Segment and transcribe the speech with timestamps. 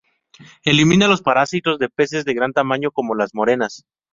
[0.63, 3.85] Elimina los parásitos de peces de gran tamaño, como las morenas.